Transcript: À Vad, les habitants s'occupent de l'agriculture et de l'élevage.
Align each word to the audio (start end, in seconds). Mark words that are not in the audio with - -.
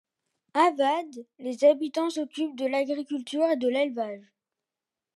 À 0.55 0.71
Vad, 0.75 1.25
les 1.37 1.63
habitants 1.63 2.09
s'occupent 2.09 2.55
de 2.57 2.65
l'agriculture 2.65 3.45
et 3.51 3.55
de 3.57 3.67
l'élevage. 3.67 4.33